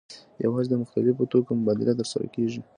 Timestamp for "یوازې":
0.45-0.69